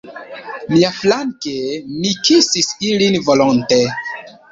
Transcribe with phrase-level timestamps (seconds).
[0.75, 1.53] Miaflanke,
[1.97, 3.79] mi kisis ilin volonte.